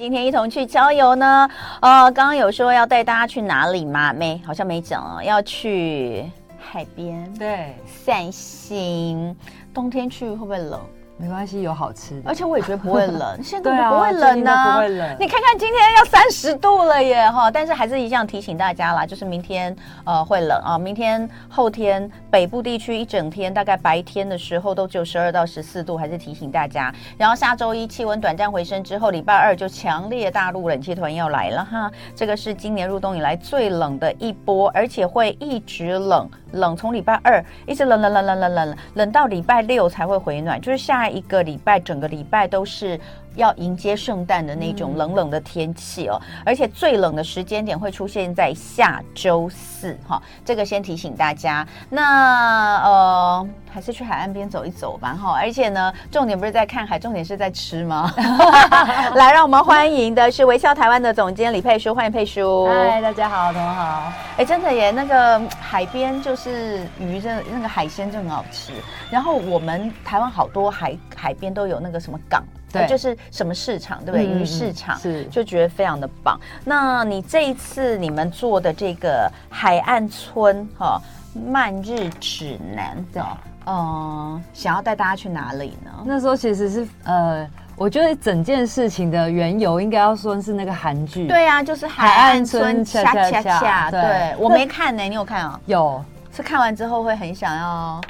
[0.00, 1.46] 今天一同去郊游呢？
[1.82, 4.14] 呃，刚刚有说要带大家去哪里吗？
[4.14, 5.22] 没，好像没讲哦。
[5.22, 6.24] 要去
[6.58, 9.36] 海边，对，散心。
[9.74, 10.80] 冬天去会不会冷？
[11.20, 15.16] 没关系，有好吃的，而且我也觉得不会冷， 现在都不会冷呢、啊，不会冷。
[15.20, 26.92] 你看看今天要三十度了耶哈，但是还是一样提醒大家啦，就是明天呃会冷啊，明天后天北部地区一整天大概白天的时候都只有十二到十四度，还是提醒大家。
[27.18, 36.26] 然后下周一气温短暂回升之后，礼拜二就强烈大陆冷气团要来了哈，这个是今年入冬以来最冷的一波，而且会一直冷。
[36.52, 42.98] 冷从礼拜二一直冷冷冷冷冷冷冷到礼拜六才会回暖，就是下一个礼拜整个礼拜都是。
[43.36, 51.66] 要迎接圣诞的那种冷冷的天气哦，嗯、而且最冷的时间点会出现在下周四哈、哦，这个先提醒大家。
[51.88, 55.34] 那呃，还是去海岸边走一走吧哈、哦。
[55.34, 58.12] 而且呢，重点不是在看海，重点是在吃吗？
[59.14, 62.66] 来，让我们欢迎的是微笑台湾的总监李佩书，欢迎佩书。
[62.66, 64.12] 嗨，大家好，同学好。
[64.38, 68.72] 哎，真的耶，那个海边就是鱼真的，那个海鲜就很好吃。
[69.08, 72.44] 然后我们台湾好多海海边都有那个什么港。
[72.72, 74.24] 对，就是什么市场，对不对？
[74.24, 76.38] 鱼、嗯、市场是，就觉得非常的棒。
[76.64, 81.02] 那你这一次你们做的这个海岸村哈、哦、
[81.50, 83.22] 漫日指南，对，
[83.66, 85.90] 嗯，想要带大家去哪里呢？
[86.04, 93.90] 那时候其实是呃，我觉得整件事情的缘由应该要说是那个韩剧，对啊，就是海岸村恰恰恰。
[93.90, 95.60] 对，我没看呢，你有看啊？
[95.66, 98.00] 有，是看完之后会很想要。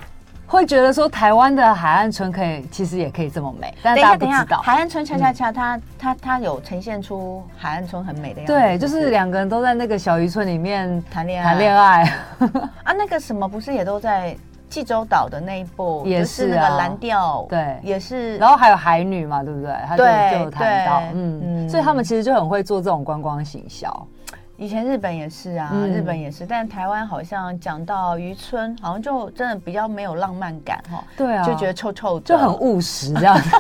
[0.51, 4.61] 会觉得说台湾的海岸村可以，其实也可以这么美，但是大家不知道。
[4.63, 8.53] 海岸村恰恰恰，它它它有呈现出海岸村很美的样子。
[8.53, 11.51] 对，就是两个人都在那个小渔村里面谈恋爱。
[11.51, 12.03] 谈恋爱
[12.83, 14.37] 啊，那个什么不是也都在
[14.69, 18.37] 济州岛的那一部，也是那个蓝调，对，也是。
[18.39, 19.73] 然后还有海女嘛，对不对？
[19.87, 23.89] 他就对，就有谈到，嗯嗯，所以他们其实就很会做这种观光行销。
[24.61, 31.03] 以前日本也是啊，嗯、日本也是，但台湾好像讲到渔村，好像就真的比较没有浪漫感哈。
[31.17, 33.57] 对啊，就觉得臭臭的，就很务实这样子。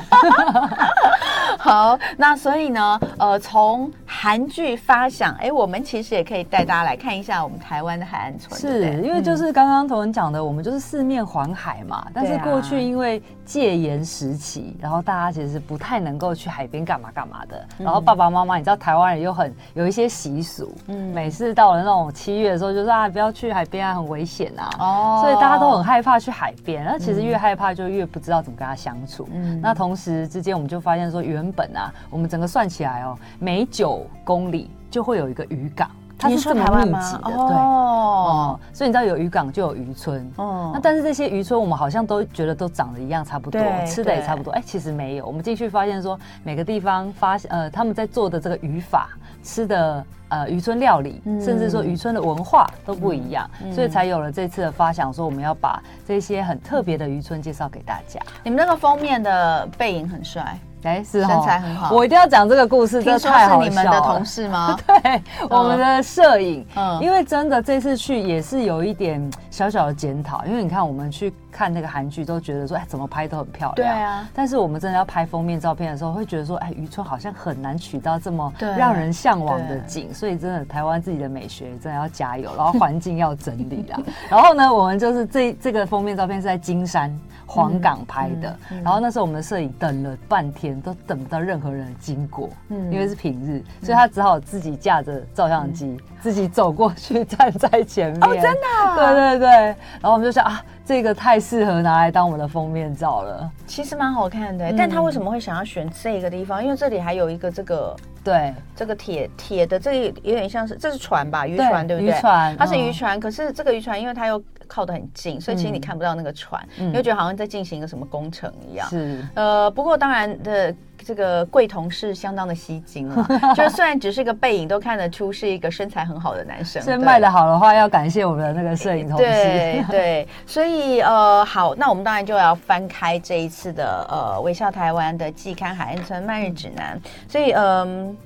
[1.58, 8.60] 好，那所以呢，呃，从韩剧发想，哎，我们其实也可以带大家来看一下我们台湾的海岸村。
[8.60, 12.06] 是，因为就是刚刚同文讲的，我们就是四面环海嘛。
[12.12, 17.66] 但是过去因为戒严时期，然后大家其实是不太能够去海边干嘛干嘛的。
[17.78, 20.74] 然后爸爸妈妈，你知道台湾人又很有一些习俗。
[20.90, 24.68] 嗯，每次到了那种七月的时候，就说啊，不要去海边啊，很危险啊。
[24.78, 26.84] 哦，所以大家都很害怕去海边。
[26.84, 29.28] 那其实越害怕，就越不知道怎么跟他相处。
[29.32, 35.88] 嗯，那同时之间，我们就发现说，原本啊，我们整个算起来哦，每九公里就会有一个渔港，
[36.20, 37.22] 它是这么密集的。
[37.24, 40.30] 对哦，所以你知道有渔港就有渔村。
[40.36, 44.52] 哦，那但是这些渔村，我们好像都觉得都长得一样，差不多，吃的也差不多。
[44.52, 49.08] 哎，其实没有，我们进去发现说，每个地方发现呃，他们在做的这个渔法，
[49.42, 50.04] 吃的。
[50.30, 58.20] 呃，渔村料理，甚至说渔村的文化都不一样，嗯、所以才有了这次的发想，说我们要把这些很特别的渔村介绍给大家。
[58.44, 60.56] 你们那个封面的背影很帅。
[60.82, 61.94] 哎，是身材很好。
[61.94, 63.64] 我一定要讲这个故事，这太好笑了。
[63.64, 64.78] 是你们的同事吗？
[64.86, 66.66] 对，我们的摄影。
[66.74, 73.74] 嗯，因为真的这次去也是有一点小小的检讨，因为你看我们去看那个韩剧，都觉得说，哎，怎么拍都很漂亮。
[73.74, 74.26] 对啊。
[74.32, 84.00] 但是我们真的要拍封面照片的时候，会觉得说，哎，渔村好像很难取到这么让人向往的景，所以真的台湾自己的美学真的要加油，然后环境要整理啦。
[84.30, 87.14] 然后呢，我们就是这这个封面照片是在金山。
[87.52, 98.22] 黄港拍的，嗯嗯嗯、然后那时候我们的摄影等了半天，都等不到任何人经过，嗯、因为是平日，嗯、所以他只好自己架着照相机，嗯、自己走过去站在前面。
[98.22, 98.94] 哦，真的、啊？
[98.94, 99.49] 对对对。
[99.50, 103.50] 然后我们就想啊，这个太适合拿来当我们的封面照了。
[103.66, 106.62] 其实蛮好看的，嗯、但他为什么会想要选这个地方？
[106.62, 107.96] 因为这里还有一个这个。
[108.22, 111.46] 对，这个铁铁的这个有点像是，这是船吧？
[111.46, 112.10] 渔船对不对？
[112.10, 113.18] 渔船，它是渔船。
[113.18, 118.86] 可是这个渔船，因为它又靠得很近，所以其实你看不到那个船，你会觉得好像在进行一个什么工程一样。
[118.90, 120.74] 是，呃，不过当然的，
[121.04, 126.82] 这个贵同事相当的吸睛啊， 就是虽然只是个背影，都看得出是一个身材很好的男生。
[126.82, 129.24] 所以卖的好的话，要感谢我们的那个摄影同事。
[129.24, 137.00] 对对， 所以呃，好，那我们当然就要翻开这一次的呃微笑台湾的季刊海岸村漫日指南。
[137.28, 138.16] 所以嗯。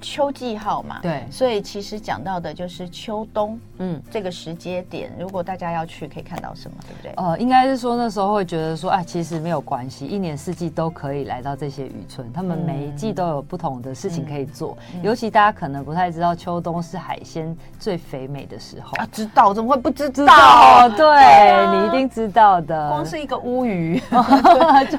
[0.00, 7.12] 秋季号嘛，对，所以其实讲到的就是秋冬，嗯，这个时间点，如果大家要去，可以看到什么，对不对？
[7.16, 14.76] 呃，应该是说那时候会觉得说，哎，其实没有关系，一年四季都可以来到这些渔村，他们每一季都有不同的事情可以做。
[14.94, 20.14] 嗯、尤其大家可能不太知道，秋冬是海鲜最肥美的时候啊，知道怎么会不知道？
[20.18, 22.88] 知道，对，你一定知道的。
[22.88, 24.00] 光是一个乌鱼，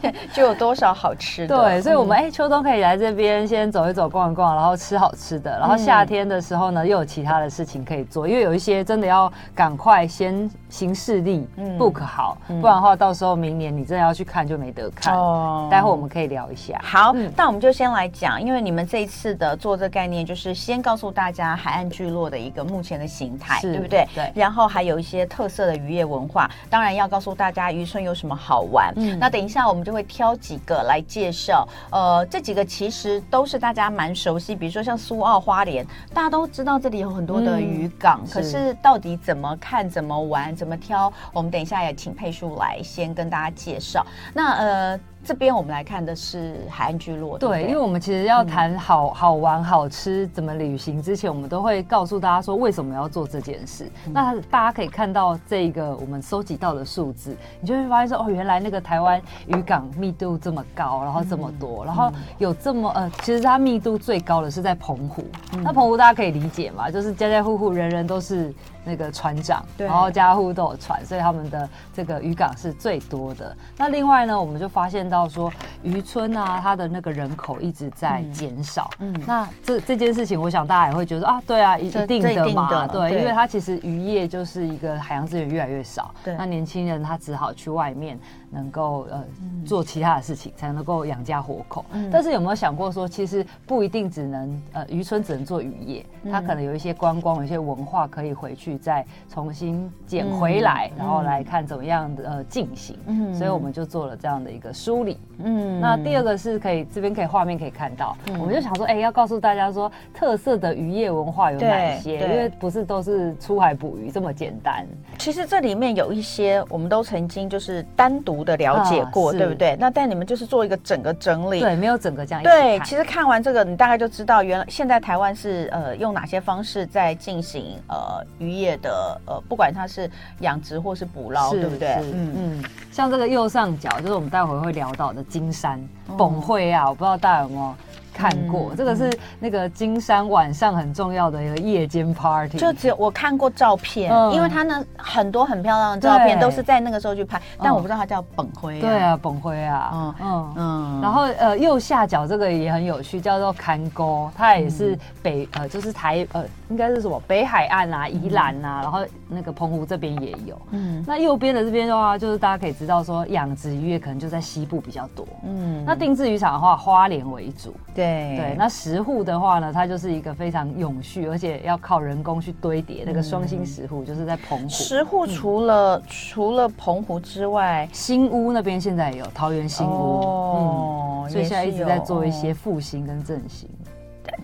[0.01, 1.57] 对， 就有多少好吃的。
[1.57, 5.57] 对，所以我们哎、嗯，秋冬可以来这边先走一走、逛一逛，然后吃好吃的。
[5.59, 11.47] 然后夏天的时候呢，又有其他的事情可以做，因为有一些真的要赶快先行事历
[11.77, 15.15] book 好，不然的话到时候明年你真的要去看就没得看。
[15.15, 16.79] 哦，待会我们可以聊一下。
[16.83, 24.07] 好，那我们就先来讲，因为你们这一次的做这概念，就是先告诉大家海岸聚落的一个目前的形态，对不对？
[24.15, 24.31] 对。
[24.35, 28.93] 然后还有一些特色的渔业文化，当然要告诉大家渔村有什么好玩。
[28.95, 31.67] 嗯，那等一下我们就会挑几个来介绍。
[31.91, 44.05] 呃，这几个其实都是大家蛮熟悉，比如说像苏澳花莲，大家都知道这里有很多的渔港，可是到底怎么看、怎么玩、怎么挑，我们等一下也请佩叔来先跟大家介绍。
[44.33, 44.99] 那呃。
[45.23, 53.85] 这边我们来看的是海岸聚落，对，对，对，因为我们其实要谈好好玩、好吃、怎么旅行之前，我们都会告诉大家说为什么要做这件事。
[54.07, 65.23] 嗯、那大家可以看到这个我们收集到的数字，你就会发现说哦，原来那个台湾渔港密度这么高，然后这么多，嗯、然后有这么呃，其实它密度最高的是在澎湖。
[65.53, 68.53] 嗯、那澎湖大家可以理解嘛，就是家家户户人人都是
[68.89, 73.55] 那个船长，然后家户都有船，所以他们的这个渔港是最多的。
[73.77, 75.51] 那另外呢，我们就发现到说
[75.83, 78.89] 渔村啊，它的那个人口一直在减少。
[78.97, 88.19] 嗯，那这这件事情，我想大家也会觉得啊，对啊，一定的嘛，对，因为它其实渔业就是一个海洋资源越来越少，对，那年轻人他只好去外面。
[88.49, 89.23] 能够呃
[89.65, 91.85] 做其他的事情，才能够养家活口。
[91.91, 102.97] 嗯、但是有没有想过说，其实不一定只能呃渔村只能做渔业，嗯、它可能有一些观光，有一些文化可以回去再重新捡回来，嗯、然后来看怎么样的呃进行。
[103.05, 105.19] 嗯，所以我们就做了这样的一个梳理。
[105.43, 112.19] 嗯，那第二个是可以这边可以画面可以看到，嗯、我们就想说，哎、欸，要告诉大家说特色的渔业文化有哪些？
[112.19, 114.85] 因为不是都是出海捕鱼这么简单。
[115.17, 118.38] 其实这里面有一些，我们都曾经就是单独。
[118.43, 119.75] 的了解过，啊、对不对？
[119.79, 122.43] 那但你们就是做一个整个整理，对，没有整个这样。
[122.43, 130.09] 对，其实看完这个，你大概就知道原来现在台湾是呃用哪些方式在进行呃渔业的呃，不管它是
[130.39, 131.95] 养殖或是捕捞，对不对？
[132.13, 132.63] 嗯嗯。
[132.91, 135.79] 像这个右上角就是我们待会会聊到的金山
[136.17, 137.75] 崩会啊，我不知道大家有没有。
[138.19, 148.81] 看过、嗯、这个是那个金山晚上很重要的一个夜间 party，就只有我看过照片，嗯、因为它呢很多很漂亮的照片都是在那个时候去拍，但我不知道它叫本辉、啊。
[148.81, 151.01] 对啊，本辉啊，嗯嗯嗯。
[151.01, 158.99] 然后呃右下角这个也很有趣，叫做看沟，它也是北、嗯、呃就是台呃应该是什么北海岸啊宜兰啊，嗯、然后
[159.29, 160.61] 那个澎湖这边也有。
[160.71, 161.01] 嗯。
[161.07, 165.25] 那右边的这边的话，就是大家可以知道说养殖渔业可能就在西部比较多。
[165.45, 165.85] 嗯。
[165.85, 167.73] 那定制渔场的话，花莲为主。
[167.95, 168.08] 对。
[168.37, 174.69] 对，那石沪的话呢，它就是一个非常永续，而且要靠人工去堆叠那个双星石沪，就是在澎湖。
[174.69, 183.69] 石沪除了、嗯、除了澎湖之外，新屋那边现在也有桃园新屋，哦、嗯，所以现在一直在做一些复兴跟振兴，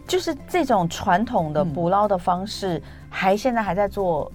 [0.07, 4.31] 就是这种传统的捕捞的方式，嗯、还现在还在做。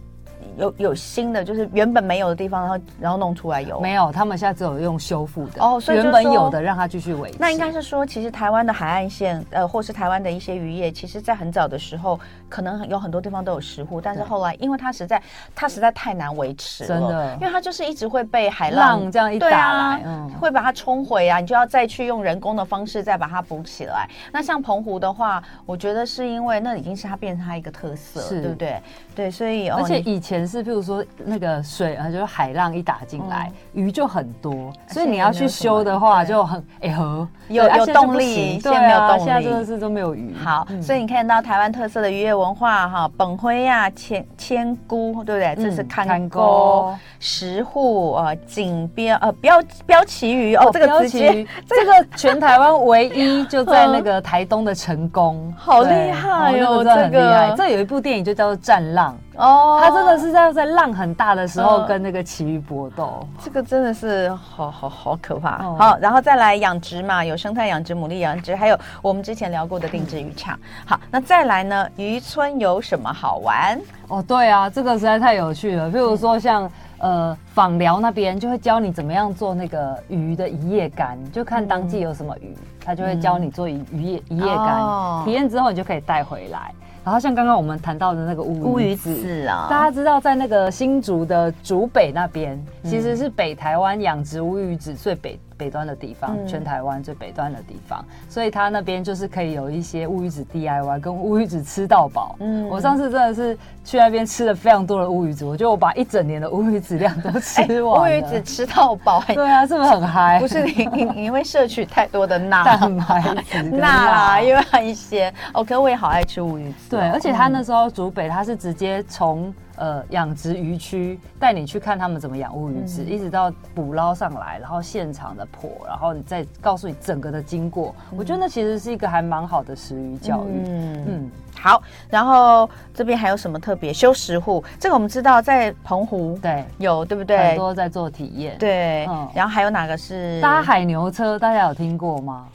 [0.56, 4.12] 有有新的，就是原本没有的地方，然后然后弄出来有没有？
[4.12, 7.36] 他们现在只有用修复的哦，所以原本有的让它继续维持。
[7.38, 15.22] 那应该是说，其实台湾的海岸线，呃，或是台湾的一些渔业，其实在很早的时候，可能有很多地方都有石沪，但是后来因为它实在
[15.54, 24.06] 它实在太难维持了，真的，因为它就是一直会被海浪，浪这样一打来，啊嗯、会把它冲毁啊，你就要再去用人工的方式再把它补起来。
[24.30, 28.82] 那像澎湖的话，我觉得是因为那已经是它变成它一个特色，是对不对？
[29.14, 40.34] 对，所以而且以前是譬如说那个水啊，就是海浪一打进来，鱼就很多，所以你要去修的话就很哎呵，有有动力，现在没有动力，现在真的是都没有鱼。
[40.42, 45.64] 好，所以你看到台湾特色的渔业文化哈，本辉呀、千千菇，对不对？
[45.64, 57.54] 这是看沟、石沪啊、锦标呃标标旗鱼哦，这个直接 这个全台湾唯一就在那个 台东的成功，好厉害哟，这个。
[57.56, 59.16] 这有一部电影就叫做《战浪》。
[59.42, 65.64] 哦，他真的是在在浪很大的时候跟那个旗鱼搏斗，这个真的是好好好可怕。
[65.64, 70.56] 哦、好，然后再来养殖嘛，有生态养殖、牡蛎养殖，还有我们之前聊过的定制渔场。
[70.56, 73.80] 嗯、好，那再来呢，渔村有什么好玩？
[74.08, 75.88] 哦，对啊，这个实在太有趣了。
[75.88, 76.70] 譬如说像。
[77.02, 86.74] 呃访寮那边就会教你怎么样做那个鱼的一夜干，就看当季有什么鱼，嗯、他就会教你做鱼鱼叶一夜干，哦、体验之后你就可以带回来。
[87.04, 95.38] 然后像刚刚我们谈到的那个乌鱼子啊，大家知道在那个新竹的竹北那边，其实是北台湾养殖乌鱼子最北。
[95.60, 102.34] 北端的地方，嗯、全台湾最北端的地方，所以他那边就是可以有一些乌鱼子 DIY，跟乌鱼子吃到饱。
[102.40, 108.02] 嗯，我上次真的是去那边吃了非常多的乌鱼子，我觉得我把一整年的乌鱼子量都吃完了。
[108.02, 110.40] 乌鱼子吃到饱，对啊，是不是很嗨？
[110.40, 115.30] 不是你你你会摄取太多的钠蛋白质，钠啦，因为一些。
[115.52, 116.90] OK，我也好爱吃乌鱼子。
[116.96, 119.52] 对，而且他那时候竹北，他是直接从。
[119.80, 127.94] 呃，养殖渔区带你去看他们怎么养乌鱼子，嗯、一直到捕捞上来，然后现场的剖，然后你再告诉你整个的经过。
[128.12, 130.62] 嗯、我觉得那其实是一个还蛮好的食鱼教育。
[130.66, 131.82] 嗯嗯，好。
[132.10, 133.90] 然后这边还有什么特别？
[133.90, 137.38] 修石户，这个我们知道在澎湖对有对不对？
[137.38, 138.58] 很多在做体验。
[138.58, 139.26] 对，嗯。
[139.34, 141.38] 然后还有哪个是搭海牛车？
[141.38, 142.46] 大家有听过吗？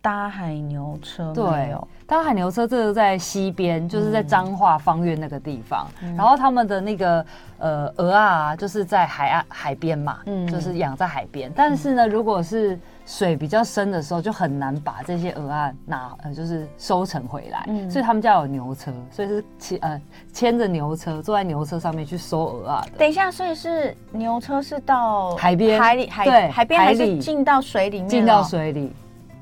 [0.00, 1.74] 搭海牛车对。
[2.06, 5.86] 搭海牛车，这个在西边，就是在彰化方苑那个地方。
[6.02, 7.26] 嗯、然后他们的那个
[7.58, 11.52] 呃鹅啊，就是在海岸海边嘛，嗯，就是养在海边。
[11.54, 17.66] 但是呢，如果是水比较深的时候，就很难把这些鹅啊拿呃，就是收成回来。
[17.68, 20.00] 嗯，所以他们家有牛车，所以是牵呃
[20.32, 22.86] 牵着牛车，坐在牛车上面去收鹅啊。
[22.96, 28.08] 等一下，所以是牛车是到海边海里海对海边还是进到水里面？
[28.08, 28.94] 进到水里。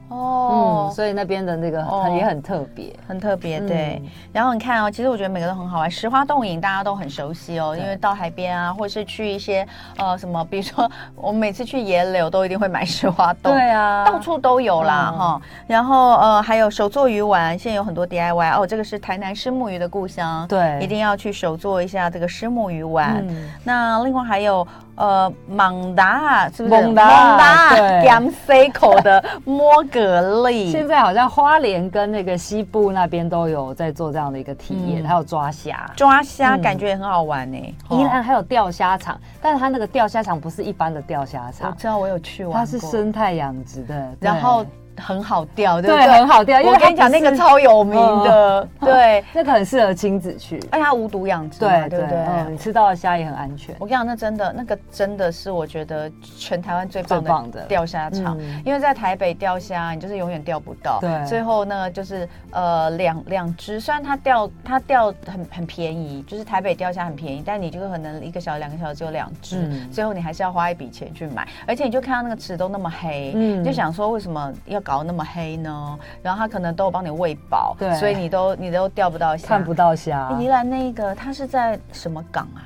[0.09, 1.79] 哦、嗯，所以那边的那个
[2.17, 4.01] 也很特别，哦，很特别，对。
[4.03, 5.91] 嗯、然后你看哦，其实我觉得每个都很好玩。
[5.91, 15.41] 石花洞影大家都很熟悉哦，因为到海边啊，或是去一些呃什么，比如说我们每次去野柳都一定会买石花洞，对啊，到处都有啦哈。
[15.43, 18.67] 嗯、然后呃还有手做鱼丸，现在有很多 DIY 哦。
[18.67, 23.25] 这个是台南虱目鱼的故乡，对，一定要去手做一下这个虱目鱼丸。
[23.29, 24.67] 嗯、那另外还有。
[24.97, 26.83] 呃，蒙达是不是？
[26.83, 30.71] 蒙达对，江西口的摸蛤蜊。
[30.71, 37.75] 现在好像花莲跟那个西部那边都有在做这样的一个体验，嗯、还有抓虾，抓虾感觉也很好玩呢。
[37.91, 44.65] 宜兰还有钓虾场，但是它那个钓虾场不是一般的钓虾场，我知道我有去玩，它是生态养殖的，然后。
[44.97, 46.61] 很好钓，对，对，很好钓。
[46.61, 53.75] 因为我跟你讲，那个超有名的，对，那个很适合亲子去，而且它无毒养殖，对对对，你吃到的虾也很安全。
[53.79, 60.99] 我跟你讲，那真的，那个真的是我觉得全台湾最棒的钓虾场，因为在台北钓虾，你就是永远钓不到。
[61.00, 75.99] 对，最后呢，就是呃两两只，虽然它钓它钓很很便宜，就是台北钓虾很便宜，但你就可能一个小时两个小时只有两只，最后你还是要花一笔钱去买，而且你就看到那个池都那么黑，你就想说为什么要搞那么黑呢？
[76.23, 80.31] 然后他可能都有帮你喂饱，对，所以你都你都钓不到虾，看不到虾。
[80.38, 82.62] 宜兰那个它是在什么港啊？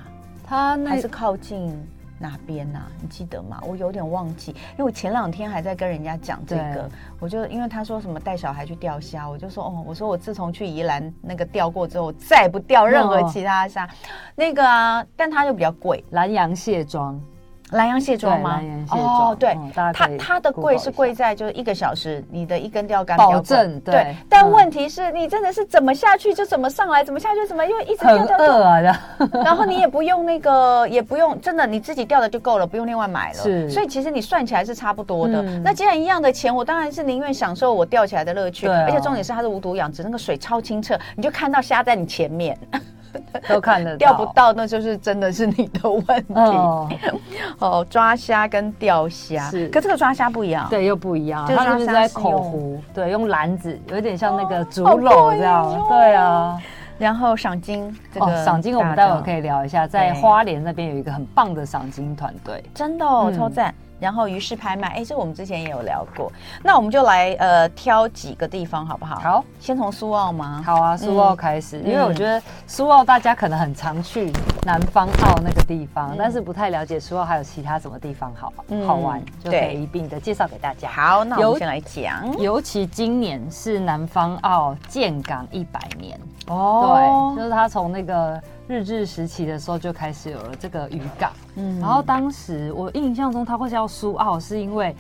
[0.47, 1.75] 它那是靠近
[2.19, 2.83] 哪边啊？
[3.01, 3.59] 你记得吗？
[3.67, 13.87] 我有点忘记，因为我前两天还在跟人家讲这个，我就因为他说什么带小孩去钓虾，我就说哦，我说我自从去宜兰那个钓过之后，再也不钓任何其他虾。
[13.87, 13.89] 哦、
[14.35, 17.19] 那个啊，但它就比较贵，兰阳蟹庄。
[17.71, 18.61] 兰阳蟹庄吗？
[18.91, 19.57] 哦，对，
[19.93, 24.15] 它它的贵是贵在就是一个小时，你的一根钓竿保证对。
[24.29, 28.93] 但问题是你真的是怎么下去就怎么上来，怎么下去怎么，因为一直钓钓钓，
[29.45, 33.39] 然后你也不用那个，也不用真的你自己钓的就够了，不用另外买了。
[33.39, 35.43] 是，所以其实你算起来是差不多的。
[35.61, 38.67] 那既然一样的钱，我当然是宁愿享受我钓起来的乐趣。
[38.67, 42.59] 而且重点是它是无毒养殖，那个水超清澈，你就看到虾在你前面。
[43.49, 46.35] 都看得到，钓不到那就是真的是你的问题。
[46.35, 46.89] 哦，
[47.59, 51.47] 哦，抓虾跟钓虾是，可这个抓虾不一样，对，又不一样。
[51.47, 55.87] 它就是在口湖，对，用篮子，有点像那个竹篓这样。
[55.89, 56.59] 对啊，
[56.99, 63.75] 然后赏金，这个赏金我们待会可以聊一下，在花莲那边有一个很棒的赏金团队，真的哦，超赞。
[64.01, 69.21] 然后鱼市拍卖，哎，这我们之前也有聊过，那我们就来呃挑几个地方好不好？
[69.21, 70.63] 好，先从苏澳吗？
[70.65, 74.33] 好啊，苏澳开始，嗯、因为我觉得苏澳大家可能很常去
[74.65, 78.53] 南方澳那个地方，嗯、但是不太了解苏澳还有其他什么地方好
[78.87, 80.89] 好玩，嗯、就可以一并的介绍给大家。
[80.89, 86.19] 好，那我们先来讲，尤其今年是南方澳建港一百年。
[86.49, 88.41] 哦，对，就是他从那个。
[88.71, 94.95] 日治时期的时候就开始有了这个渔港，嗯，然后当时我印象中它会叫苏澳，是因为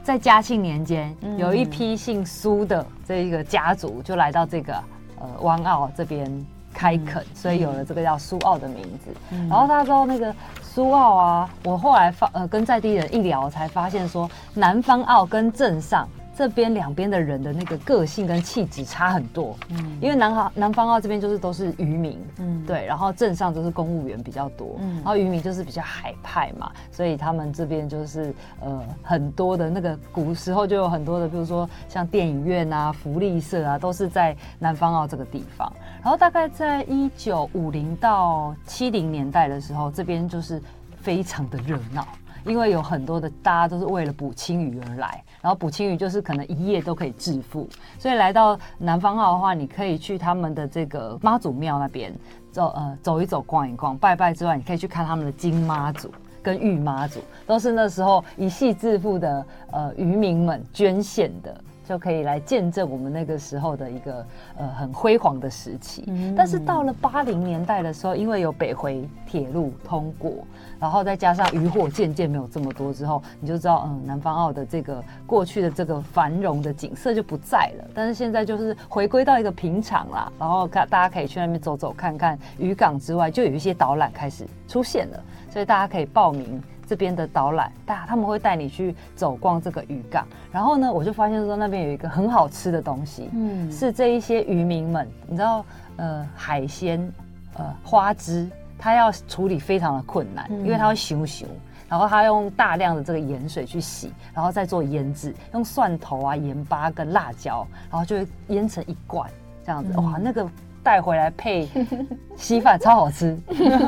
[0.00, 4.74] 在嘉庆年间有一批姓苏的这一个家族就来到这个
[5.18, 9.10] 呃湾澳这边开垦，所以有了这个叫苏澳的名字。
[9.48, 16.08] 然后他说那个苏澳啊，我后来发呃跟在地人一聊才发现说，南方澳跟镇上。
[16.36, 19.56] 这边两边的人的那个个性跟气质差很多。
[19.70, 35.72] 嗯，因为南方南方澳这边就是都是渔民，嗯，对，然后镇上就是公务员比较多，嗯，然后渔民就是比较海派嘛，所以他们这边就是呃很多的那个古时候就有很多的，比如说像电影院啊、福利社啊，都是在南方澳这个地方。
[36.02, 40.62] 然后大概在一九五零到七零年代的时候，这边就是
[41.00, 42.06] 非常的热闹。
[42.44, 47.68] 因为有很多的大家都是为了捕青鱼而来，然后捕青鱼就是可能一夜都可以致富，
[48.00, 52.12] 所以来到南方澳的话，你可以去他们的这个妈祖庙那边
[52.50, 56.10] 走呃走一走逛一逛，拜拜之外，你可以去看他们的金妈祖
[56.42, 61.60] 跟玉妈祖，都是那时候一夕致富的呃渔民们捐献的。
[61.88, 64.26] 就可以来见证我们那个时候的一个
[64.56, 66.04] 呃很辉煌的时期。
[66.08, 70.32] 嗯、但是到了八零年代的时候，因为有北回铁路通过，
[70.80, 77.84] 然后再加上渔获渐渐没有这么多之后，你就知道，嗯，南方澳的这个过去的这个繁荣的景色就不在了。
[77.94, 82.36] 但是现在就是回归到一个平常啦，然后看大家可以去那边走走看看。
[82.58, 86.60] 渔港之外，就有一些导览开始出现了，所以大家可以报名。
[86.86, 95.64] 这边的导览，大他们会带你去走逛这个渔港，然后呢，我就发现说那边有一个很好吃的东西，嗯，是这一些渔民们，你知道，
[95.96, 97.12] 呃，海鲜，
[97.54, 101.48] 呃，花枝，它要处理非常的困难，嗯、因为它会熊熊，
[101.88, 109.28] 然后他用大量的这个盐水去洗，然后再做腌制，用蒜头啊、盐巴跟辣椒，然后就会腌成一罐
[109.64, 110.48] 这样子，嗯、哇，那个。
[110.86, 111.68] 带回来配
[112.38, 113.36] 稀饭，超好吃。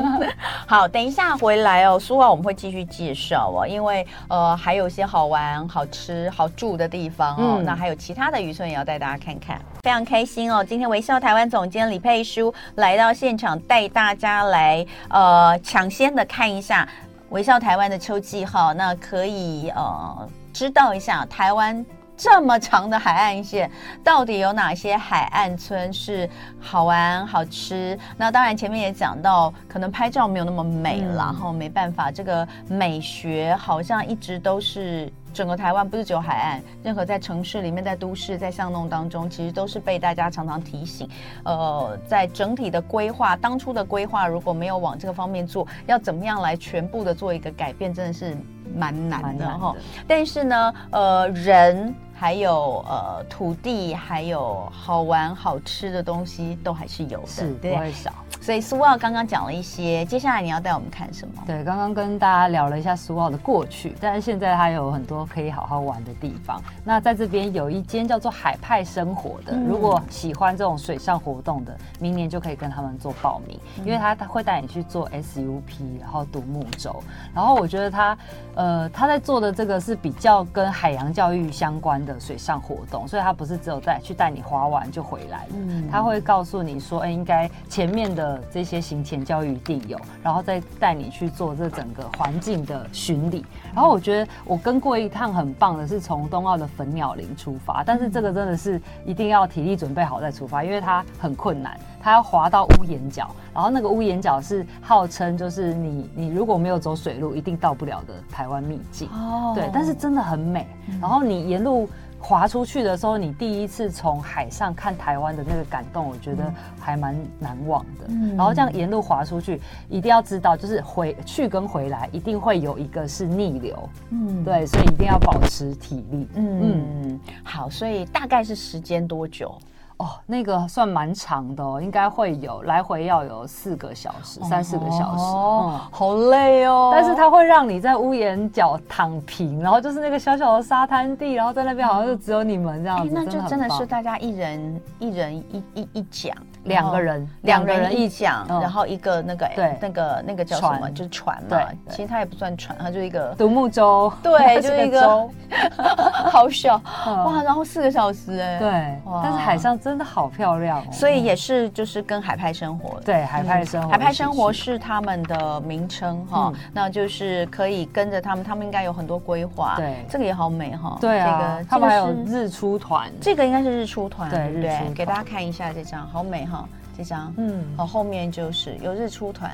[0.67, 7.55] 好，等一下回来哦，苏澳我们会继续介绍哦，因为呃还有一些好玩、好吃、好住的地方哦。
[7.59, 10.61] 嗯、那还有其他的渔村也要带大家看看，非常开心哦。
[10.61, 16.85] 今天微笑台湾总监李佩书来到现场，带大家来呃抢先的看一下
[17.29, 21.85] 微笑台湾的秋季号，那可以呃知道一下台湾。
[22.19, 23.71] 这么长的海岸线，
[24.03, 27.97] 到底有哪些海岸村是好玩好吃？
[28.17, 41.09] 那当然前面也讲到，可能拍照没有那么美了，然后、嗯、没办法，这个美学好像一直都是整个台湾，不是只有海岸，任何在城市里面、在都市、在巷弄当中，其实都是被大家常常提醒。
[41.45, 48.35] 呃，在整体的规划，当初的规划如果没有往这个方面做，要怎么样来全部的做一个改变，真的是
[48.75, 49.73] 蛮难的哈。
[50.05, 51.95] 但是呢，呃，人。
[52.19, 58.13] 还有呃土地，还有好玩好吃的东西都还是有的，是对不会少。
[58.39, 61.43] 所以苏澳刚刚讲了一些，接下来你要带我们看什么？
[61.47, 66.61] 对，刚刚跟大家聊了一下苏澳的过去，但是现在它有很多可以好好玩的地方。
[66.83, 77.03] 那在这边有一间叫做海派生活的，嗯、如果喜欢这种水上活动的，明年就可以跟他们做报名，嗯、因为他他会带你去做 SUP，然后独木舟。
[77.33, 78.17] 然后我觉得他
[78.55, 82.19] 呃他在做的这个是比较跟海洋教育相关的。
[82.19, 93.45] 水上活动，所以他不是只有带去带你划完就回来，嗯，他会告诉你说，哎、欸，应该前面的这些行前教育一定有，然后再带你去做这整个环境的巡礼。
[93.73, 110.67] 然后我觉得我跟过一趟很棒的是从东澳的粉鸟林出发，但是这个真的是一定要体力准备好再出发，因为它很困难，它要滑到屋檐角，然后那个屋檐角是号称就是你你如果没有走水路一定到不了的台湾秘境，哦，对，但是真的很美，
[110.99, 111.89] 然后你沿路。
[112.19, 118.05] 滑出去的时候，你第一次从海上看台湾的那个感动，我觉得还蛮难忘的。
[118.09, 123.89] 嗯、然后这样沿路滑出去，一定要知道，就是回去跟回来一定会有一个是逆流。
[124.09, 126.27] 嗯，对，所以一定要保持体力。
[126.35, 129.57] 嗯嗯，好，所以大概是时间多久？
[129.99, 136.89] 哦，那个算蛮长的哦，应该会有来回要有四个小时，三四个小时，哦，嗯、好累哦。
[136.93, 146.33] 但是它会让你在屋檐角躺平，然后就是那个小小的沙滩地，然后在那边好像就只有你们这样子，那就真的是大家一人一人一一一桨。
[146.65, 150.89] 两个人，两个人一桨，然后一个那个，对，那个那个叫什么？
[150.91, 151.57] 就是船嘛。
[151.89, 154.11] 其实它也不算船，它就一个独木舟。
[154.21, 155.29] 对， 就是一个，
[156.29, 157.41] 好小哇！
[157.43, 160.83] 然后四个小时，哎，对，但是海上真的好漂亮哦。
[160.91, 166.51] 所以也是就是跟海派生活，对，海派生活，海派生活是他们的名称哈。
[166.73, 169.75] 那就是可以跟着他们，他们应该有很多规划。
[169.77, 170.97] 对，这个也好美哈。
[170.99, 174.93] 对啊，他们还有日出团，这个应该是日出团，对不对？
[174.93, 176.48] 给大家看一下这张，好美。
[176.49, 179.51] 哈，这张，嗯，好，后面就是有日出团，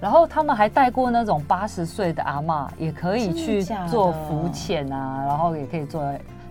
[0.00, 6.02] 然后他们还带过那种八十岁的阿嬷，也可以去做浮潜啊，然后也可以做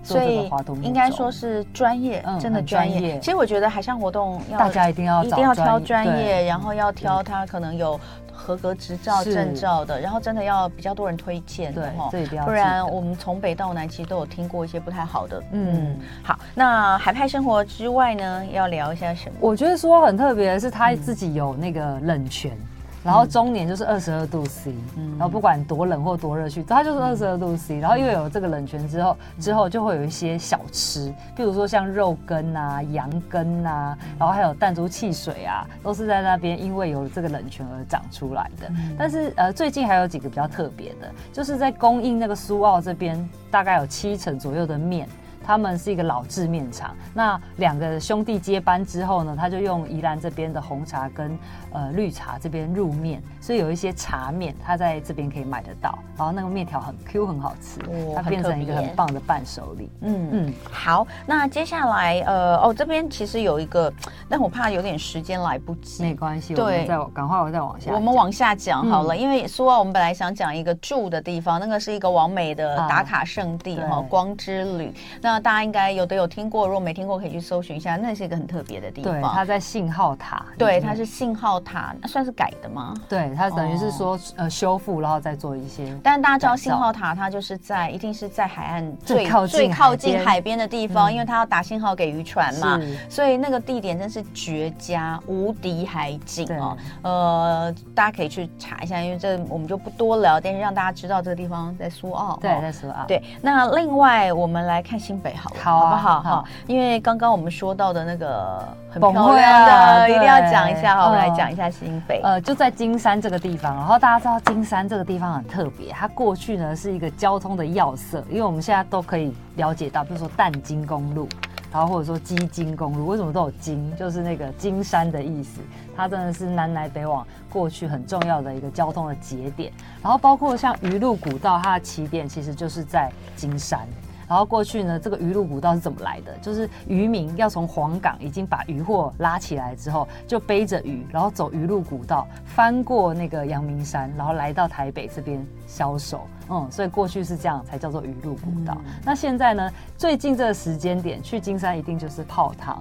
[0.07, 3.19] 做这个划独木舟，应该说是专业，嗯、真的专业，业。
[3.19, 7.99] 其实我觉得海上活动要大家一定要一定要挑专业，然后要挑它可能有
[8.31, 12.09] 合格执照证照的，然后真的要比较多人推荐的哈，
[12.45, 15.43] 不然我们从北到南其实都有听过一些不太好的。
[15.51, 19.35] 嗯，好，那海派生活之外呢，要聊一下什么？
[19.41, 22.51] 我觉得说很特别的是，他自己有那个冷泉。
[22.53, 27.79] 嗯然后中年就是二十二度 C，嗯，然后不管多冷或多热去，它就是二十二度 C。
[27.79, 38.69] 然后因为有这个冷泉之后，之后就会有一些小吃，比如说像肉羹啊、羊羹啊，然后还有弹珠汽水啊，都是在那边因为有这个冷泉而长出来的。
[38.97, 43.17] 但是呃，最近还有几个比较特别的，就是在供应那个苏澳这边，
[43.49, 45.07] 大概有七成左右的面。
[45.47, 51.39] 他们是一个老制面厂，那两个兄弟接班之后呢，他就用宜兰这边的红茶跟
[51.71, 55.97] 呃绿茶这边入面，所以有一些茶面，他在这边可以买得到。
[56.17, 59.89] 然后那个面条很 Q，很好吃，哦、它变成一个很棒的伴手礼。
[60.01, 63.93] 嗯嗯，好，那接下来呃哦这边其实有一个，
[64.27, 74.93] 但我怕有点时间来不及，没关系，对，我们再赶快我再往下，我们往下讲好了，嗯、因为苏澳我们本来想讲一个住的地方，那个是一个完美的打卡圣地哈、啊，光之旅。
[75.21, 75.36] 那。
[75.39, 77.95] 大家应该有的有听过，如果没听过，可以去搜寻一下。
[77.97, 79.13] 那是一个很特别的地方。
[79.13, 80.45] 对，它在信号塔。
[80.57, 82.93] 对，它是信号塔，那算是改的吗？
[83.07, 85.95] 对，它等于是说、哦、呃修复，然后再做一些。
[86.03, 96.77] 但大家知道信号塔，它就是在一定是在海岸最靠最靠近海边的地方，嗯、因为它要打信号给渔船嘛，所以那个地点真是绝佳，无敌海景哦。
[97.01, 102.37] 呃，大家可以去查一下，因为这我们就不多聊，但是让大家知道这个地方在苏澳。
[102.41, 103.05] 对，在苏澳。
[103.07, 105.26] 对，那另外我们来看新北。
[105.35, 106.21] 好，好，好不好？
[106.21, 110.95] 哈，因为刚刚我们说到的那个很漂亮的，一定要讲一下。
[110.95, 112.21] 哈，我们来讲一下新北。
[112.23, 113.75] 呃，就在金山这个地方。
[113.75, 121.27] 然后大家知道金山这个地方很特别，它过去呢是一个交通的要塞，因为我们现在都可以了解到，比如说淡金公路，
[121.71, 123.95] 然后或者说基金公路，为什么都有金？
[123.97, 125.61] 就是那个金山的意思。
[125.95, 129.73] 它真的是南来北往过去很重要的一个交通的节点。
[130.03, 133.79] 然后包括像鱼路古道，它的起点其实就是在金山。
[134.27, 136.37] 然后过去呢，这个鱼路古道是怎么来的？
[136.41, 146.25] 就是渔民要从黄港已经把渔货拉起来之后，就背着鱼，然后走鱼路古道，翻过那个阳明山，然后来到台北这边销售。
[146.49, 148.77] 嗯，所以过去是这样，才叫做鱼露古道。
[148.85, 149.69] 嗯、那现在呢？
[149.97, 152.77] 最近这个时间点去金山一定就是泡汤，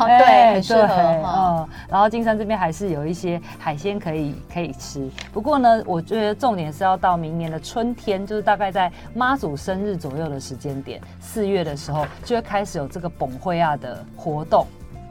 [0.00, 0.94] 哦、对，欸、很适合。
[0.94, 5.08] 嗯，然后金山这边还是有一些海鲜可以可以吃。
[5.32, 14.66] 不过呢，我觉得重点是要到明年的春天，就是大概在妈祖生日左右的时间点，四月的时候就会开始有这个崩会啊的活动。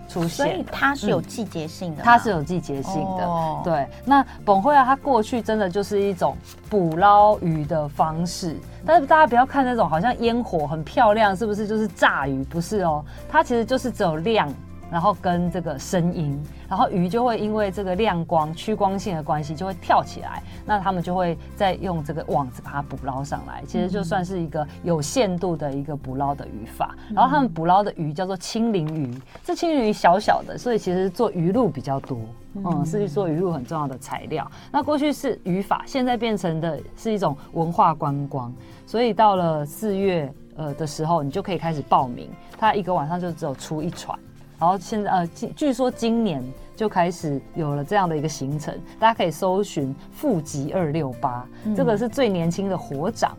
[0.07, 3.25] 出现，所以它是有季节性的，它是有季节性的。
[3.25, 6.37] 哦、对，那本会啊，它过去真的就是一种
[6.69, 12.43] 捕捞鱼的方式，但是大家不要看那种好像烟火很漂亮，是不是就是炸鱼？
[12.43, 14.53] 不是哦，它其实就是只有亮。
[14.93, 20.43] 然后跟这个声音，然后鱼就会因为这个亮光、趋光性的关系，就会跳起来。
[20.67, 23.63] 那他们就会再用这个网子把它捕捞上来。
[23.65, 26.95] 其实就算是一个有限度的一个捕捞的渔法。
[27.11, 32.19] 然后他们捕捞的鱼叫做青鳞鱼，这青鳞鱼小小的，所以其实做鱼露比较多。
[32.63, 34.47] 嗯，是做鱼露很重要的材料。
[34.71, 38.53] 那过去是渔法，现在变成的是一种文化观光。
[38.85, 42.29] 所以到了四月呃的时候，你就可以开始报名。
[42.59, 44.17] 它一个晚上就只有出一船。
[44.63, 46.41] 然后现在呃，据说今年
[46.73, 51.45] 就开始有了这样的一个行程，大家可以搜寻富集二六八，
[51.75, 53.37] 这个是最年轻的火长。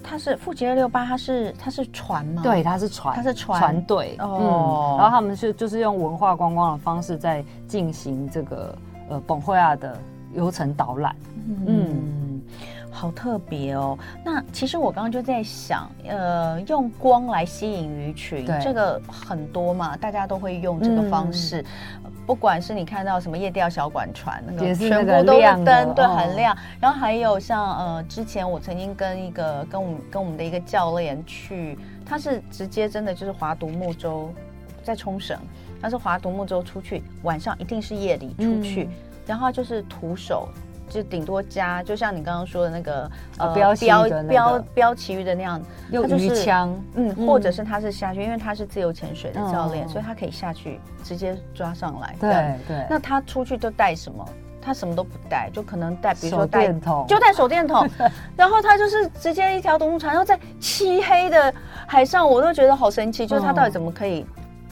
[0.00, 2.40] 它是富集二六八，它是它是船吗？
[2.40, 4.14] 对，它是船，它是船船队。
[4.20, 9.98] 哦、嗯，然后他们是就是用文化观光的方式在进行这个呃本会亚的
[10.34, 11.16] 游程导览。
[11.48, 11.66] 嗯。
[11.66, 12.27] 嗯
[12.98, 13.96] 好特别哦！
[14.24, 21.64] 那其实我刚刚就在想，呃，用光来吸引鱼群，这个很多嘛，大家都会用这个方式。
[22.04, 26.52] 嗯、不管是你看到什么夜钓小管船，那个全部都是灯，对，很亮。
[26.52, 34.34] 哦、然后还有像呃，之前我曾经跟一个跟我们跟我们的一个教练去，他是直接真的就是划独木舟
[34.82, 35.38] 在冲绳，
[35.80, 38.90] 他是划独木舟出去，晚上一定是夜里出去，嗯、
[39.24, 40.48] 然后就是徒手。
[40.88, 52.16] 就顶多加，就像你刚刚说的那个呃标标标标旗鱼的那样，用鱼枪，嗯，或者是他是下去，因为他是自由潜水的教练，所以他可以下去直接抓上来。
[52.20, 52.86] 对对。
[52.88, 54.24] 那他出去都带什么？
[54.60, 57.88] 他什么都不带，就可能带，比如说带手电筒，就带手电筒。
[58.36, 61.54] 然后他就是直接一条独木船，然后在漆黑的
[61.86, 64.26] 海上，我都觉得好神奇，就是他到底怎么可以？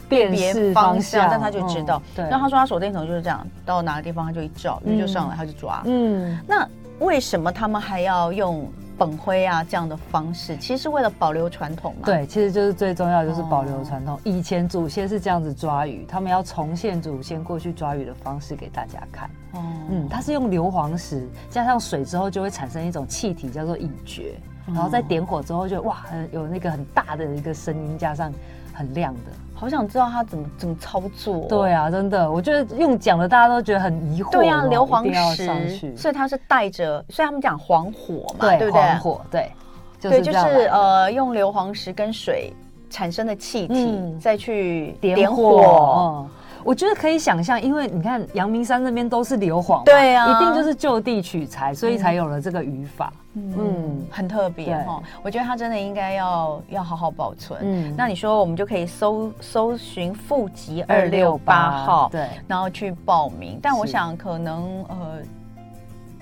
[0.09, 2.01] 辨别方向，但他就知道。
[2.15, 5.81] 对，然后他说他手电筒就是这样，到哪个地方他就一照，鱼就上来，他就抓。
[5.85, 6.67] 嗯，那
[6.99, 8.67] 为什么他们还要用
[8.97, 12.01] 本灰啊这样的方式，其实是为了保留传统嘛。
[12.05, 14.15] 对，其实就是最重要就是保留传统。
[14.15, 19.29] 哦、以前祖先是这样子抓鱼，他们要重现祖先过去抓鱼的方式给大家看。
[19.51, 24.31] 哦，嗯，它是用硫磺石加上水之后，就会产生一种气体叫做乙炔，
[24.65, 28.33] 然后再点火之后就哇，很有那个很大的一个声音，加上
[28.73, 29.19] 很亮的。
[29.59, 31.47] 好想知道他怎么怎么操作。
[31.49, 34.31] 对啊，真的，我觉得用讲的大家都觉得很疑惑。
[34.31, 38.81] 对啊，硫磺石，所以他是带着，所以他们讲黄火嘛，对，对不对？
[38.81, 39.51] 黄火，对，
[39.99, 42.53] 就是、对，就是呃，用硫磺石跟水
[42.89, 45.15] 产生的气体、嗯、再去点火。
[45.15, 46.29] 点火嗯
[46.67, 53.13] 我觉得可以想象，因为你看阳明山那边都是硫磺，对啊，一定就是就地取材，所以才有了这个语法。
[53.35, 55.01] 嗯，嗯，很特别哈。
[55.23, 57.57] 我觉得它真的应该要要好好保存。
[57.63, 63.57] 嗯，那你说我们就可以搜搜寻富集二六八号，对，然后去报名。
[63.61, 65.21] 但我想可能呃。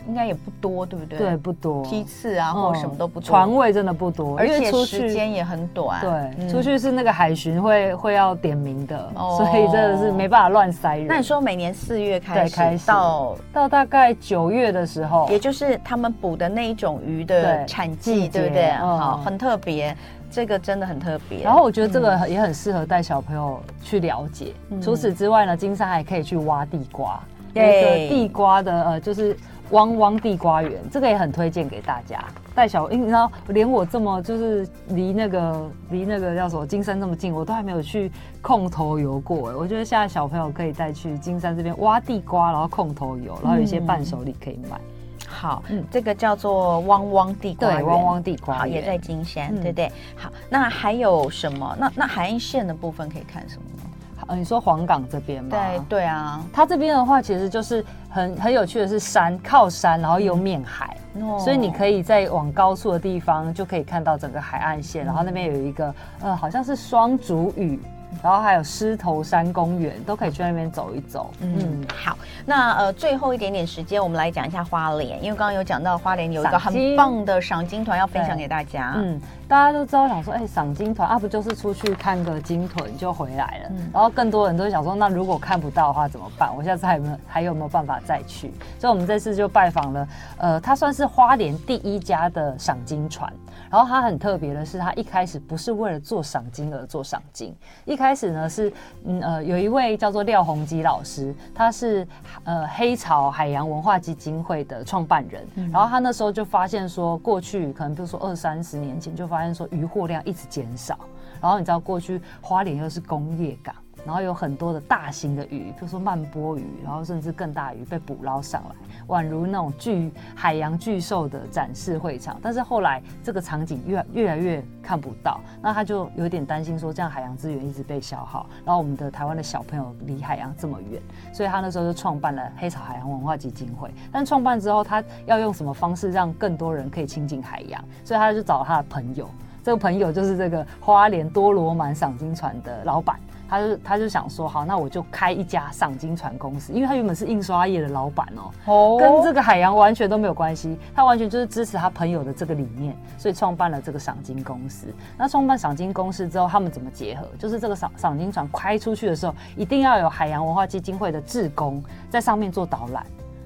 [0.08, 1.18] 应该也不多，对不对？
[1.18, 1.84] 对，不多。
[1.84, 3.26] 批次啊，或什么都不多。
[3.26, 6.00] 床位真的不多，而且时间也很短。
[6.02, 11.08] 对，出去是那个海巡会会要点名的，所以真的是没办法乱塞人。
[11.08, 18.72] 那你说每年四月开始，开始到到大概九月的时候，也就是他们捕的那一种鱼的产季，对不对？
[18.74, 19.96] 好，很特别，
[20.30, 21.44] 这个真的很特别。
[21.44, 24.54] 然后我觉得这个也很适合带小朋友去了解。
[24.82, 27.20] 除此之外呢，金山还可以去挖地瓜，
[27.54, 29.36] 那个地瓜的呃，就是。
[29.72, 32.24] 汪汪地瓜园，这个也很推荐给大家。
[32.54, 38.10] 带小，因为你知道，连我这么就是离那个离那个叫什么金山这么近，我都还没有去
[38.42, 39.50] 空头游过。
[39.50, 44.78] 哎，我觉得现在小朋友可以带去金山这边挖地瓜，然后空头游，然后有一些伴手礼可以买。
[44.78, 49.92] 嗯、好，嗯，这个叫做汪汪地瓜园，对，汪汪地瓜园也在金山，嗯、对不对？
[50.16, 51.76] 好，那还有什么？
[51.78, 53.85] 那那海岸线的部分可以看什么呢？
[54.28, 55.50] 呃，你说黄冈这边吗？
[55.52, 67.80] 对对啊，它这边的话，其实就是很很有趣的是山靠山，然后又面海，嗯、所以你可以在往高处的地方就可以看到整个海岸线，嗯、然后那边有一个呃，好像是双竹屿。
[68.24, 71.32] 然后还有狮头山公园，都可以去那边走一走。
[71.42, 78.94] 嗯，好，那呃最后一点点时间，我们来讲一下花莲，因为刚刚有讲到花莲有一个很棒的赏金团要分享给大家。
[78.96, 83.70] 嗯，大家都知道想说，哎，赏金团啊，不就是出去看个金豚就回来了？
[83.72, 86.50] 嗯、然后更多人都想说，那如果看不到的话怎么办？
[86.56, 88.52] 我下次还有没有还有没有办法再去？
[88.80, 93.32] 所以我们这次就拜访了，呃，它算是花莲第一家的赏金船。
[93.70, 97.54] 然后它很特别的是，它一开始不是为了做赏金而做赏金，
[97.84, 98.72] 一开始呢是
[99.06, 102.08] 嗯呃有一位叫做廖宏基老师，他是
[102.44, 110.98] 呃黑潮海洋文化基金会的创办人，嗯、然后他那时候就发现说，过去可能比如说二三十年前就发发现说渔货量一直减少，
[111.42, 113.76] 然后你知道过去花莲又是工业港。
[114.06, 118.76] 然后有很多的大型的鱼，比如说曼波鱼，然后甚至更大鱼被捕捞上来，
[119.08, 122.38] 宛如那种巨海洋巨兽的展示会场。
[122.42, 131.02] 但是后来这个场景越越来越看不到，那他就有点担心说，这样海洋资源一直被消耗，然后我们的台湾的小朋友离海洋这么远，
[131.34, 133.92] 所以他那时候就创办了黑潮海洋文化基金会。
[134.12, 137.84] 但创办之后，他要用什么方式让更多人可以亲近海洋？
[138.04, 139.28] 所以他就找他的朋友，
[139.64, 143.20] 这个朋友就是这个花莲多罗满赏金船的老板。
[143.50, 154.88] 他就他就想说，好，那我就开一家赏金船公司，因为他原本是印刷业的老板哦，哦，跟这个海洋完全都没有关系，他完全就是支持他朋友的这个理念，所以创办了这个赏金公司。
[155.18, 157.28] 那创办赏金公司之后，他们怎么结合？
[157.38, 163.06] 就是这个赏赏金船开出去的时候，一定要有海洋文化基金会的志工在上面做导览。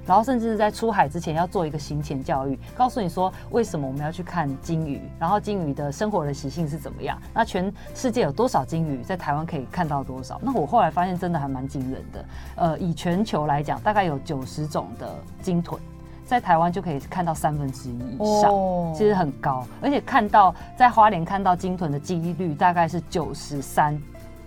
[0.10, 7.16] 然后甚至是在出海之前要做一个行前教育，告诉你说为什么我们要去看鲸鱼，然后鲸鱼的生活的习性是怎么样。
[7.32, 10.42] 那全世界有多少鲸鱼，在台湾可以看到多少？
[10.42, 12.26] 那我后来发现真的还蛮惊人的。
[12.56, 15.80] 呃，以全球来讲，大概有九十种的鲸豚，
[16.26, 19.64] 在台湾就可以看到三分之一以上，哦、其实很高。
[19.80, 23.96] 而且看到在花莲看到鲸豚的几率大概是九十三。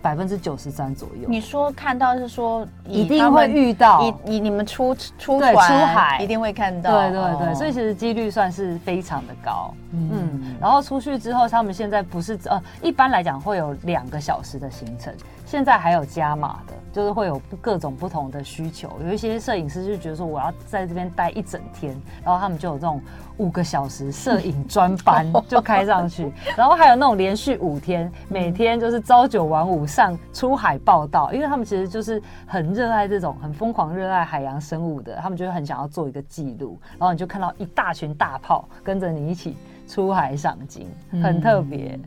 [0.03, 1.29] 百分之九十三左右。
[1.29, 6.19] 你说看到是说一定会遇到，你你你们出出船出海。
[6.21, 9.73] 一定会看到，对对对，哦、所以其实几率算是非常的高。
[9.93, 15.15] 嗯，嗯，然后出去之后，他们现在不是呃，一般来讲会有两个小时的行程，
[15.53, 18.91] 现在还有加码的，就是会有各种不同的需求。
[19.05, 22.99] 有一些摄影师就觉得说我要在这边待一整天，然后他们就有这种。
[23.39, 39.57] 五个小时摄影专班 就开上去，然后还有那种连续五天，每天就是朝九晚五上出海报道，因为他们其实就是很热爱这种很疯狂热爱海洋生物的，他们就很想要做一个记录，然后你就看到一大群大炮跟着你一起
[39.89, 41.99] 出海赏金，很特别。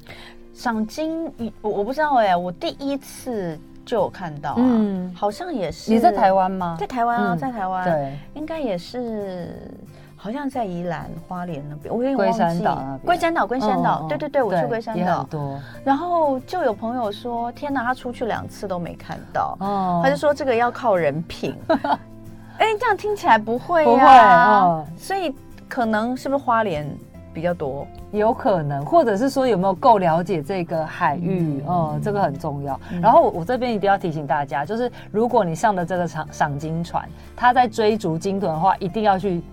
[0.56, 5.92] 赏金，我我不知道哎、欸，我第一次就有看到，嗯，好像也是。
[5.92, 6.78] 你在台湾吗？
[6.80, 9.70] 在台湾啊，在台湾，对，应该也是。
[10.18, 12.40] 好像在宜兰花莲那边，我有点龟忘记。
[12.40, 15.24] 山岛龟山岛，龟山岛，对对对，我去龟山岛。
[15.30, 15.60] 多。
[15.84, 21.54] 然后就有朋友说：“天哪，他出去两次都没看到。”哦，他就说这个要靠人品。
[22.58, 23.92] 哎，这样听起来不会呀？
[23.92, 24.84] 不会啊。
[24.98, 25.32] 所以
[25.70, 26.90] 可能是不是花莲
[27.36, 27.86] 比较多？
[28.12, 31.62] 有可能，或者是说有没有够了解这个海域？
[31.68, 32.80] 嗯，嗯，这个很重要。
[33.02, 39.44] 然后我这边一定要提醒大家，就是如果你上的这个赏赏金船，它在追逐鲸豚的话，一定要去。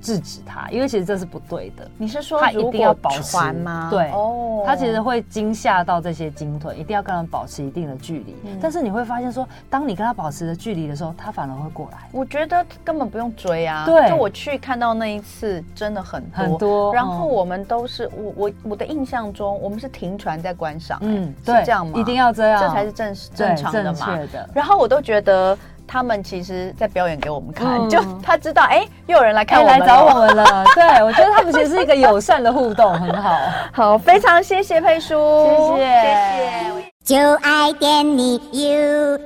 [0.00, 1.88] 制止他，因为其实这是不对的。
[1.98, 3.88] 你是说他一定要保持吗？
[3.90, 8.34] 对，哦，他其实会惊吓到这些鲸豚，一定要跟它们保持一定的距离。
[8.44, 11.98] 嗯、但是你会发现说，当你跟他保持的距离的时候，他反而会过来。
[12.12, 13.84] 我觉得根本不用追啊。
[13.84, 16.94] 对，就我去看到那一次，真的很多很多。
[16.94, 20.98] 然后我们都是我我我的印象中，我们是停船在观赏。
[21.02, 21.98] 嗯，对，是这样吗？
[21.98, 24.18] 一定要这样，这才是正正常的嘛。
[24.54, 25.56] 然后我都觉得。
[25.92, 33.36] 他们其实在表演给我们看，就他知道，哎，又有人来看，又来找我们了， 对，我觉得他们其实是一个友善的互动，很好，
[33.72, 39.18] 好，非常谢谢佩叔，谢谢，谢谢，就爱点你，you。